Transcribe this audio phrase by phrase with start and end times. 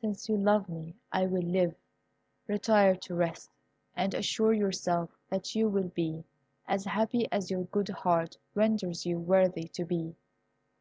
[0.00, 1.76] Since you love me I will live.
[2.48, 3.50] Retire to rest,
[3.94, 6.24] and assure yourself that you will be
[6.66, 10.16] as happy as your good heart renders you worthy to be."